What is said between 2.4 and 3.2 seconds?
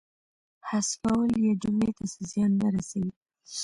نه رسوي.